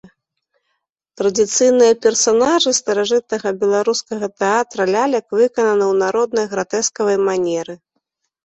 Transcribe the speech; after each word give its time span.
Традыцыйныя 1.19 1.93
персанажы 2.05 2.71
старажытнага 2.79 3.49
беларускага 3.61 4.27
тэатра 4.39 4.83
лялек 4.97 5.25
выкананы 5.39 5.85
ў 5.91 5.95
народнай, 6.07 6.45
гратэскавай 6.55 7.17
манеры. 7.31 7.73